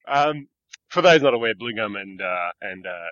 [0.07, 0.47] um,
[0.89, 3.09] for those not aware, Blue Gum and uh, and uh,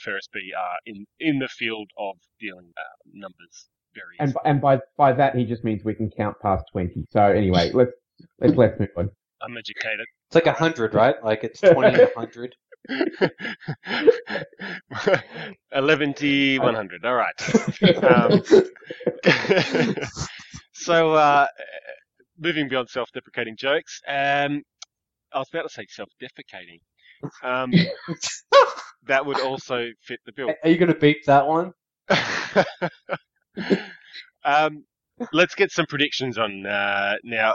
[0.00, 3.68] Ferris B are in in the field of dealing uh, numbers.
[3.96, 4.42] Very And easily.
[4.44, 7.06] and by by that he just means we can count past twenty.
[7.10, 7.92] So anyway, let's
[8.40, 9.10] let's let's move on.
[9.42, 10.06] I'm educated.
[10.28, 11.16] It's like a hundred, right?
[11.24, 12.54] Like it's twenty and hundred.
[15.72, 17.04] 11 to 100.
[17.04, 17.34] All right.
[18.04, 18.42] Um,
[20.72, 21.46] so, uh,
[22.38, 24.62] moving beyond self-deprecating jokes, um,
[25.32, 26.78] I was about to say self-defecating.
[27.42, 27.72] Um,
[29.06, 30.54] that would also fit the bill.
[30.62, 31.72] Are you going to beep that one?
[34.44, 34.84] Um,
[35.32, 37.54] let's get some predictions on uh, now.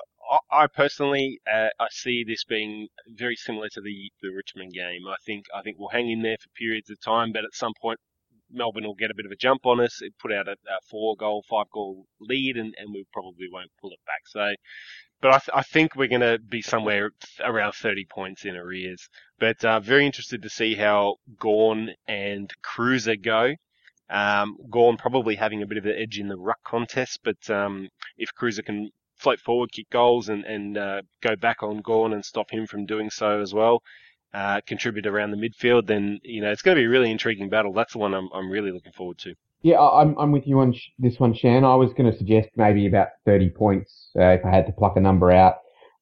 [0.51, 5.01] I, I personally, uh, I see this being very similar to the, the Richmond game.
[5.07, 7.73] I think I think we'll hang in there for periods of time, but at some
[7.81, 7.99] point,
[8.51, 10.01] Melbourne will get a bit of a jump on us.
[10.01, 13.71] It put out a, a four goal, five goal lead, and, and we probably won't
[13.81, 14.21] pull it back.
[14.27, 14.53] So,
[15.21, 17.11] but I, th- I think we're going to be somewhere
[17.43, 19.07] around 30 points in arrears.
[19.39, 23.53] But uh, very interested to see how Gawn and Cruiser go.
[24.12, 27.88] Um, Gawn probably having a bit of an edge in the ruck contest, but um,
[28.17, 32.26] if Cruiser can float forward, kick goals, and, and uh, go back on Gawn and
[32.26, 33.82] stop him from doing so as well,
[34.34, 37.50] uh, contribute around the midfield, then you know it's going to be a really intriguing
[37.50, 37.74] battle.
[37.74, 39.34] That's the one I'm, I'm really looking forward to.
[39.62, 41.63] Yeah, I'm I'm with you on sh- this one, Shan.
[41.63, 44.97] I was going to suggest maybe about 30 points uh, if I had to pluck
[44.97, 45.56] a number out,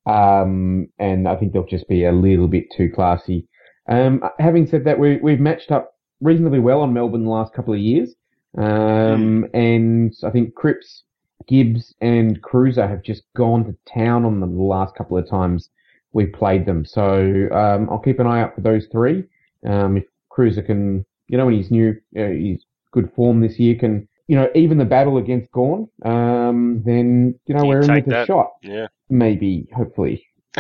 [0.06, 3.48] um, and I think they'll just be a little bit too classy.
[3.88, 7.74] Um, having said that, we we've matched up reasonably well on Melbourne the last couple
[7.74, 8.16] of years,
[8.58, 11.04] um, and I think Cripps,
[11.48, 15.70] Gibbs, and Cruiser have just gone to town on them the last couple of times
[16.14, 16.86] we've played them.
[16.86, 19.24] So um, I'll keep an eye out for those three.
[19.68, 23.76] Um, if Cruiser can, you know, when he's new, uh, he's good form this year,
[23.76, 28.14] can you know even the battle against Gawn, um, then you know we're in with
[28.14, 28.52] a shot.
[28.62, 28.88] Yeah.
[29.10, 30.26] Maybe, hopefully,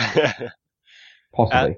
[1.34, 1.78] possibly.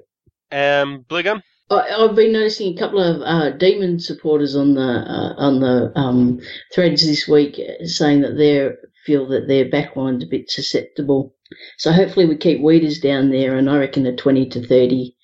[0.50, 1.38] um, Bligum.
[1.38, 1.42] I,
[1.78, 6.40] I've been noticing a couple of uh, demon supporters on the uh, on the um,
[6.72, 8.70] threads this week uh, saying that they
[9.04, 11.34] feel that their backline's a bit susceptible.
[11.78, 15.16] So hopefully we keep Weeders down there, and I reckon a twenty to thirty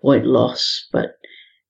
[0.00, 1.16] point loss, but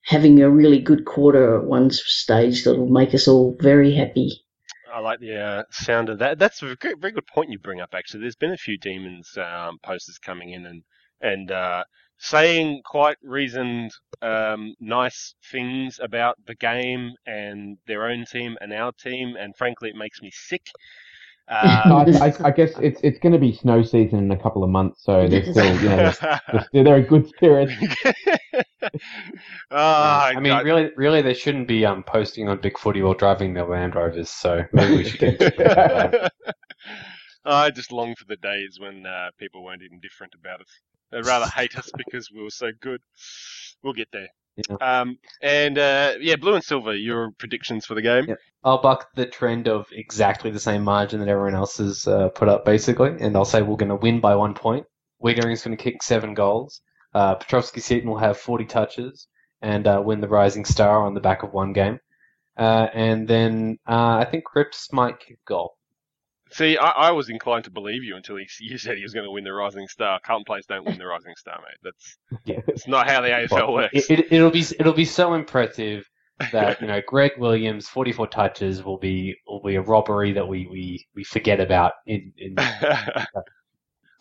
[0.04, 4.44] having a really good quarter at one stage that'll make us all very happy.
[4.92, 6.38] I like the uh, sound of that.
[6.38, 7.94] That's a very, good point you bring up.
[7.94, 10.82] Actually, there's been a few demons um, posters coming in and
[11.20, 11.84] and uh,
[12.22, 13.90] saying quite reasoned,
[14.22, 19.34] um, nice things about the game and their own team and our team.
[19.38, 20.62] And frankly, it makes me sick.
[21.48, 24.62] Um, I, I, I guess it's it's going to be snow season in a couple
[24.62, 27.68] of months, so they're still, you know, they're, they're, they're a good spirit.
[29.70, 30.64] Ah, I mean, God.
[30.64, 34.30] really, really, they shouldn't be um, posting on Big Footy while driving their Land Rovers.
[34.30, 36.32] So maybe we should get into that.
[37.44, 40.68] I just long for the days when uh, people weren't indifferent about us.
[41.12, 43.00] They'd rather hate us because we were so good.
[43.82, 44.28] We'll get there.
[44.56, 44.76] Yeah.
[44.80, 46.94] Um, and uh, yeah, blue and silver.
[46.94, 48.26] Your predictions for the game?
[48.28, 48.34] Yeah.
[48.64, 52.48] I'll buck the trend of exactly the same margin that everyone else has uh, put
[52.48, 54.86] up, basically, and I'll say we're going to win by one point.
[55.22, 56.80] Weitering's going to kick seven goals.
[57.14, 59.28] Uh, Petrevski-Seton will have 40 touches
[59.60, 61.98] and uh, win the Rising Star on the back of one game.
[62.56, 65.74] Uh, and then uh, I think Cripps might kick a goal.
[66.52, 69.24] See, I, I was inclined to believe you until he, you said he was going
[69.24, 70.20] to win the Rising Star.
[70.24, 71.78] Carlton players don't win the Rising Star, mate.
[71.82, 72.60] That's Yeah.
[72.66, 74.10] it's not how the AFL works.
[74.10, 76.08] It, it, it'll be it'll be so impressive
[76.52, 80.66] that you know Greg Williams 44 touches will be will be a robbery that we,
[80.70, 82.54] we, we forget about in, in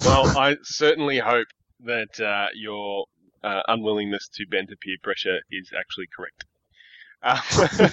[0.01, 1.47] well, I certainly hope
[1.81, 3.05] that uh, your
[3.43, 6.45] uh, unwillingness to bend to peer pressure is actually correct.
[7.23, 7.89] Uh,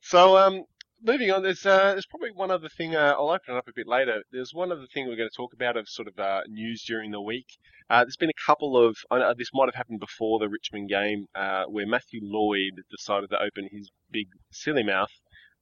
[0.00, 0.64] so, um,
[1.02, 2.96] moving on, there's uh, there's probably one other thing.
[2.96, 4.22] Uh, I'll open it up a bit later.
[4.32, 7.10] There's one other thing we're going to talk about of sort of uh, news during
[7.10, 7.46] the week.
[7.90, 8.96] Uh, there's been a couple of
[9.36, 13.68] this might have happened before the Richmond game, uh, where Matthew Lloyd decided to open
[13.70, 15.12] his big silly mouth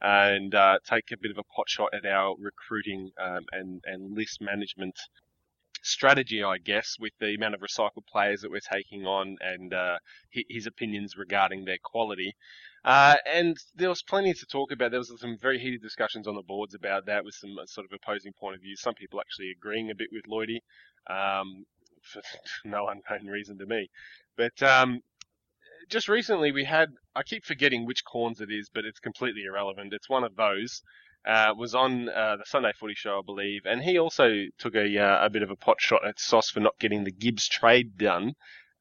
[0.00, 4.14] and uh, take a bit of a pot shot at our recruiting um, and and
[4.14, 4.94] list management
[5.86, 9.98] strategy, I guess, with the amount of recycled players that we're taking on and uh,
[10.30, 12.34] his opinions regarding their quality.
[12.84, 14.90] Uh, and there was plenty to talk about.
[14.90, 17.86] There was some very heated discussions on the boards about that with some uh, sort
[17.86, 18.76] of opposing point of view.
[18.76, 20.60] Some people actually agreeing a bit with Lloydie,
[21.08, 21.64] um,
[22.02, 22.22] for
[22.64, 23.90] no unknown reason to me.
[24.36, 25.00] But um,
[25.88, 29.92] just recently we had, I keep forgetting which Cornes it is, but it's completely irrelevant.
[29.92, 30.82] It's one of those.
[31.26, 34.98] Uh, was on uh, the Sunday Footy Show, I believe, and he also took a
[34.98, 37.98] uh, a bit of a pot shot at Sauce for not getting the Gibbs trade
[37.98, 38.34] done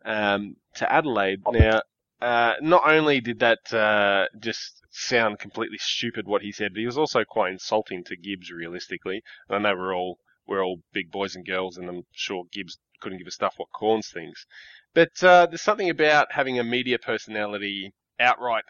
[0.06, 1.42] um, to Adelaide.
[1.52, 1.82] Now,
[2.22, 6.86] uh, not only did that uh, just sound completely stupid what he said, but he
[6.86, 8.52] was also quite insulting to Gibbs.
[8.52, 12.78] Realistically, I know we're all we're all big boys and girls, and I'm sure Gibbs
[13.02, 14.46] couldn't give a stuff what Cornes thinks.
[14.94, 18.64] But uh, there's something about having a media personality outright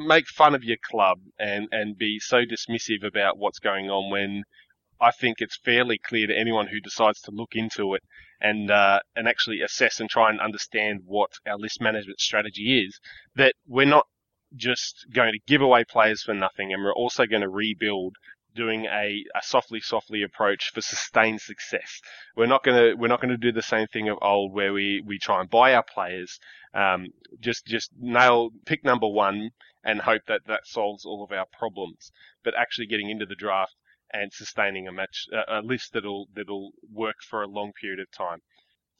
[0.00, 4.42] make fun of your club and, and be so dismissive about what's going on when
[5.00, 8.02] I think it's fairly clear to anyone who decides to look into it
[8.40, 12.98] and uh, and actually assess and try and understand what our list management strategy is
[13.34, 14.06] that we're not
[14.56, 18.16] just going to give away players for nothing and we're also going to rebuild
[18.54, 22.00] doing a, a softly softly approach for sustained success.
[22.36, 25.18] We're not gonna we're not gonna do the same thing of old where we, we
[25.18, 26.38] try and buy our players,
[26.74, 27.08] um,
[27.40, 29.50] just just nail pick number one
[29.84, 32.12] and hope that that solves all of our problems.
[32.44, 33.74] But actually getting into the draft
[34.12, 38.40] and sustaining a match a list that'll that'll work for a long period of time.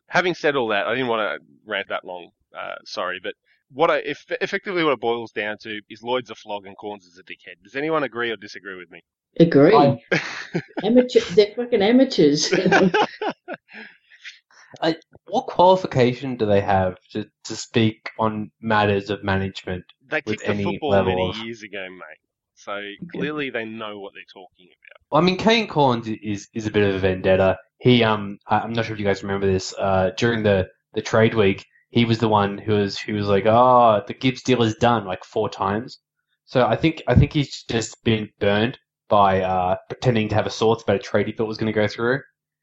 [0.08, 2.30] Having said all that, I didn't want to rant that long.
[2.56, 3.34] Uh, sorry, but
[3.72, 7.06] what I if effectively what it boils down to is Lloyd's a flog and Cornes
[7.06, 7.62] is a dickhead.
[7.62, 9.02] Does anyone agree or disagree with me?
[9.38, 9.74] Agree.
[9.74, 10.00] I-
[10.84, 12.52] Amateur, they're fucking amateurs.
[15.26, 19.84] What qualification do they have to, to speak on matters of management?
[20.08, 22.18] They With kicked the football level many of- years ago, mate.
[22.54, 22.78] So
[23.12, 25.00] clearly they know what they're talking about.
[25.10, 27.56] Well, I mean, Kane Cornes is is a bit of a vendetta.
[27.78, 29.72] He um, I- I'm not sure if you guys remember this.
[29.78, 33.46] Uh, during the the trade week, he was the one who was who was like,
[33.46, 36.00] "Oh, the Gibbs deal is done," like four times.
[36.44, 38.76] So I think I think he's just been burned
[39.10, 41.78] by uh, pretending to have a thoughts about a trade he thought was going to
[41.78, 42.20] go through.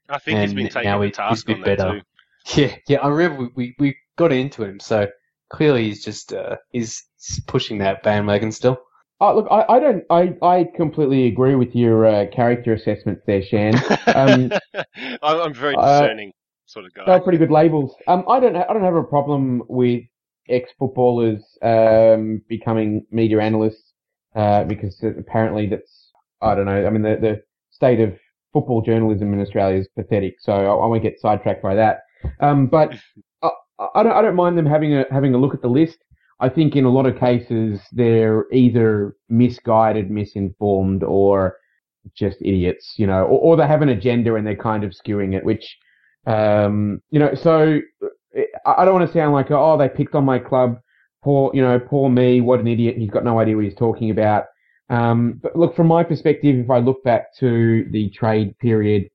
[0.08, 2.00] I think he's been taking now the he- he's task been on that better.
[2.00, 2.02] too.
[2.56, 2.98] Yeah, yeah.
[3.00, 5.06] I remember we, we, we got into him, so
[5.50, 8.78] clearly he's just uh, he's, he's pushing that bandwagon still.
[9.20, 13.42] Oh, look, I, I don't, I, I completely agree with your uh, character assessments there,
[13.42, 13.74] Shan.
[14.06, 14.52] Um,
[14.86, 16.32] I'm I'm a very uh, discerning
[16.66, 17.02] sort of guy.
[17.04, 17.94] They're pretty good labels.
[18.06, 20.04] Um, I don't, I don't have a problem with
[20.48, 23.92] ex-footballers um, becoming media analysts
[24.36, 26.07] uh, because apparently that's,
[26.40, 26.86] I don't know.
[26.86, 28.14] I mean, the the state of
[28.52, 32.00] football journalism in Australia is pathetic, so I, I won't get sidetracked by that.
[32.40, 32.94] Um, but
[33.42, 33.50] I,
[33.94, 35.98] I don't, I don't mind them having a having a look at the list.
[36.40, 41.56] I think in a lot of cases they're either misguided, misinformed, or
[42.14, 45.34] just idiots, you know, or, or they have an agenda and they're kind of skewing
[45.36, 45.76] it, which,
[46.26, 47.80] um, you know, so
[48.36, 48.44] I
[48.78, 50.78] I don't want to sound like, oh, they picked on my club.
[51.24, 52.40] Poor, you know, poor me.
[52.40, 52.96] What an idiot.
[52.96, 54.44] He's got no idea what he's talking about.
[54.90, 59.08] Um, but look, from my perspective, if I look back to the trade period,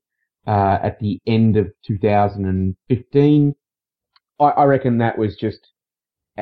[0.46, 3.56] uh, at the end of 2015,
[4.40, 5.60] I, I reckon that was just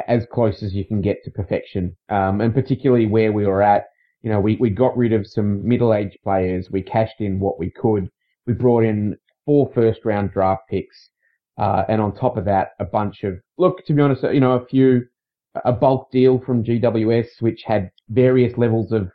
[0.08, 1.96] as close as you can get to perfection.
[2.10, 3.86] Um, and particularly where we were at,
[4.22, 6.70] you know, we, we got rid of some middle-aged players.
[6.72, 8.10] We cashed in what we could.
[8.46, 11.10] We brought in four first-round draft picks.
[11.58, 14.54] Uh, and on top of that, a bunch of, look, to be honest, you know,
[14.54, 15.06] a few,
[15.66, 19.12] a bulk deal from GWS, which had various levels of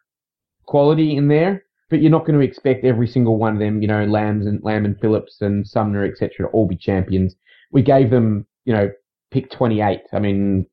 [0.67, 3.89] quality in there, but you're not going to expect every single one of them, you
[3.89, 7.35] know, Lambs and Lamb and Phillips and Sumner, etc., to all be champions.
[7.73, 8.91] We gave them, you know,
[9.31, 10.01] pick 28.
[10.13, 10.67] I mean,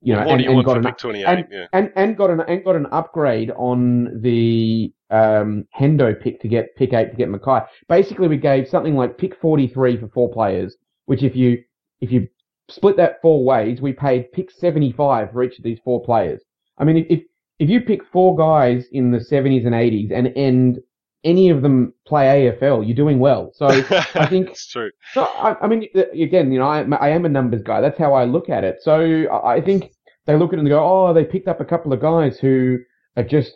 [0.00, 1.24] you know, and, you and got an, pick 28?
[1.24, 1.66] and- yeah.
[1.72, 6.74] and and got an and got an upgrade on the um, Hendo pick to get
[6.76, 7.66] pick eight to get McKay.
[7.88, 11.62] Basically, we gave something like pick 43 for four players, which if you
[12.00, 12.28] if you
[12.68, 16.42] split that four ways, we paid pick 75 for each of these four players.
[16.78, 17.22] I mean, if
[17.58, 20.78] if, you pick four guys in the 70s and 80s and and
[21.24, 23.50] any of them play AFL, you're doing well.
[23.54, 23.66] So
[24.14, 24.90] I think it's true.
[25.12, 27.80] so I, I mean, again, you know, I, I am a numbers guy.
[27.80, 28.76] That's how I look at it.
[28.82, 29.92] So I I think
[30.26, 32.78] they look at it and go, oh, they picked up a couple of guys who
[33.16, 33.52] are just,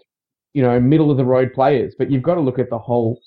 [0.55, 1.95] you know, middle of the road players.
[1.97, 3.21] But you've got to look at the whole.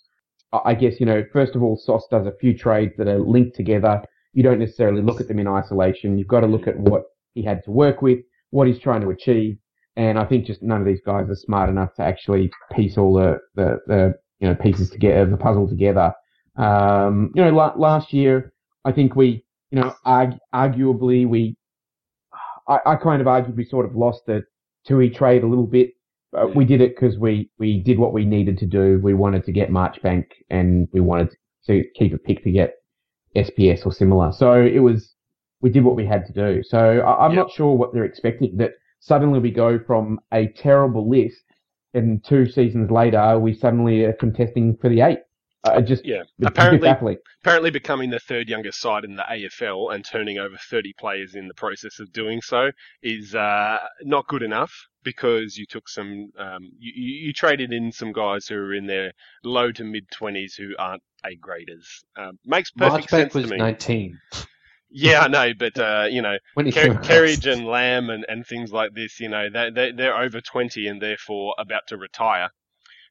[0.51, 3.19] I I guess you know, first of all, Sauce does a few trades that are
[3.19, 4.01] linked together.
[4.33, 6.17] You don't necessarily look at them in isolation.
[6.17, 7.03] You've got to look at what
[7.35, 9.57] he had to work with, what he's trying to achieve.
[9.97, 13.13] And I think just none of these guys are smart enough to actually piece all
[13.13, 16.13] the, the, the you know, pieces together, the puzzle together.
[16.57, 18.53] Um, you know, la- last year,
[18.83, 21.55] I think we, you know, arg- arguably we,
[22.67, 24.43] I, I kind of argued we sort of lost the
[24.87, 25.91] Tuohy trade a little bit.
[26.37, 28.99] Uh, we did it because we, we did what we needed to do.
[29.01, 31.29] We wanted to get Marchbank and we wanted
[31.67, 32.73] to keep a pick to get
[33.35, 34.31] SPS or similar.
[34.33, 35.13] So it was,
[35.61, 36.61] we did what we had to do.
[36.63, 37.37] So I, I'm Yep.
[37.45, 38.71] not sure what they're expecting that
[39.05, 41.43] suddenly we go from a terrible list
[41.93, 45.19] and two seasons later we suddenly are contesting for the eight.
[45.63, 46.21] Uh, just Yeah.
[46.21, 47.17] it's a bit Apparently- baffling.
[47.43, 51.47] Apparently, becoming the third youngest side in the AFL and turning over 30 players in
[51.47, 52.71] the process of doing so
[53.03, 54.71] is uh, not good enough
[55.03, 58.85] because you took some, um, you, you you traded in some guys who are in
[58.87, 59.11] their
[59.43, 62.03] low to mid 20s who aren't A graders.
[62.15, 63.57] Um, makes perfect Marchbank sense was to me.
[63.57, 64.19] 19.
[64.89, 66.63] Yeah, I know, but uh, you know, Ker-
[67.03, 70.87] Kerridge and Lamb and, and things like this, you know, they, they, they're over 20
[70.87, 72.49] and therefore about to retire.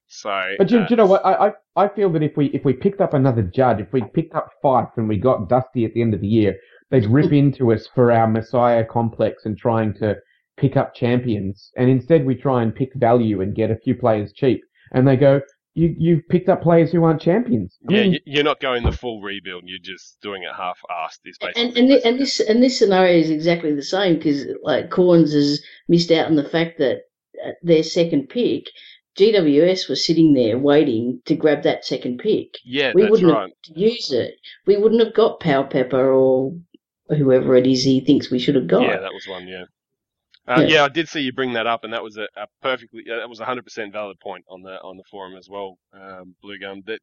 [0.06, 1.24] So, But do, uh, you know what?
[1.24, 4.02] I, I I feel that if we if we picked up another judge, if we
[4.02, 6.56] picked up Fyfe and we got Dusty at the end of the year,
[6.90, 10.16] they'd rip into us for our Messiah complex and trying to
[10.56, 14.32] pick up champions, and instead we try and pick value and get a few players
[14.32, 14.60] cheap,
[14.92, 15.40] and they go,
[15.74, 17.76] you you've picked up players who aren't champions.
[17.88, 19.64] I yeah, mean, you're not going the full rebuild.
[19.66, 21.18] You're just doing it half-assed.
[21.24, 24.46] Is basically And and, thi- and this and this scenario is exactly the same because
[24.62, 27.02] like Cornes has missed out on the fact that
[27.44, 28.66] uh, their second pick,
[29.18, 32.54] GWS was sitting there waiting to grab that second pick.
[32.64, 33.52] yeah, we that's wouldn't right.
[33.68, 34.34] have used it.
[34.66, 36.52] We wouldn't have got Power Pepper or
[37.08, 38.82] whoever it is he thinks we should have got.
[38.82, 39.46] Yeah, that was one.
[39.48, 39.64] Yeah.
[40.46, 40.66] Uh, Yeah.
[40.76, 40.84] yeah.
[40.84, 43.28] I did see you bring that up, and that was a, a perfectly yeah, that
[43.28, 45.78] was a hundred percent valid point on the on the forum as well.
[45.92, 47.00] Um, Blue Gum that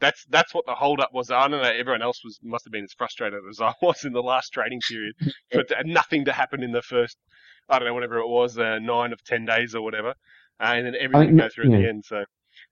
[0.00, 1.30] that's that's what the hold up was.
[1.30, 1.68] I don't know.
[1.68, 4.80] Everyone else was must have been as frustrated as I was in the last trading
[4.88, 5.14] period,
[5.52, 7.16] but nothing to happen in the first.
[7.68, 10.10] I don't know whatever it was, uh, nine of ten days or whatever,
[10.60, 12.04] uh, and then everything go no- through at the end.
[12.06, 12.24] So,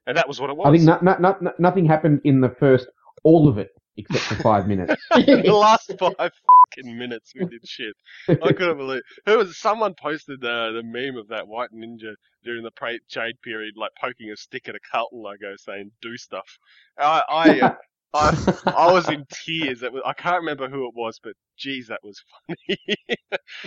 [0.07, 0.67] and that was what it was.
[0.67, 2.87] I think not, not, not- nothing happened in the first
[3.25, 4.95] all of it except for five minutes.
[5.11, 7.95] the last five fucking minutes we did shit.
[8.29, 12.15] I couldn't believe who was someone posted the the meme of that white ninja
[12.45, 16.17] during the pra- trade period, like poking a stick at a Carlton logo saying "do
[16.17, 16.59] stuff."
[16.99, 17.75] I I uh,
[18.15, 19.83] I, I was in tears.
[19.83, 22.79] It was, I can't remember who it was, but geez, that was funny.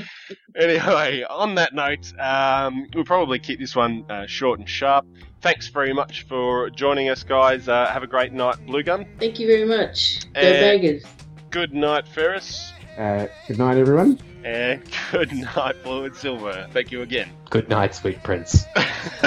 [0.55, 5.05] anyway, on that note, um, we'll probably keep this one uh, short and sharp.
[5.41, 7.67] Thanks very much for joining us, guys.
[7.67, 9.05] Uh, have a great night, Blue Gum.
[9.19, 10.31] Thank you very much.
[10.33, 11.03] Go Baggers.
[11.49, 12.73] Good night, Ferris.
[12.97, 14.19] Uh, good night, everyone.
[14.43, 14.81] And
[15.11, 16.67] good night, Blue and Silver.
[16.71, 17.29] Thank you again.
[17.49, 18.65] Good night, sweet prince.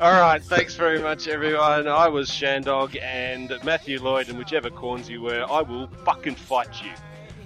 [0.00, 1.86] All right, thanks very much, everyone.
[1.88, 6.82] I was Shandog and Matthew Lloyd, and whichever Cornes you were, I will fucking fight
[6.82, 6.92] you.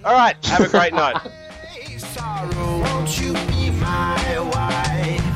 [0.05, 1.17] All right, have a great night.
[1.17, 5.27] Hey, sorrow, won't you be my wife?